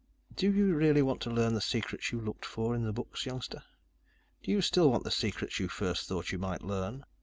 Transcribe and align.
"Do 0.35 0.51
you 0.51 0.73
really 0.73 1.03
want 1.03 1.21
to 1.21 1.29
learn 1.29 1.53
the 1.53 1.61
secrets 1.61 2.11
you 2.11 2.19
looked 2.19 2.43
for 2.43 2.73
in 2.73 2.85
the 2.85 2.91
books, 2.91 3.27
youngster? 3.27 3.61
Do 4.41 4.49
you 4.49 4.59
still 4.59 4.89
want 4.89 5.03
the 5.03 5.11
secrets 5.11 5.59
you 5.59 5.67
first 5.67 6.07
thought 6.07 6.31
you 6.31 6.39
might 6.39 6.63
learn?" 6.63 7.05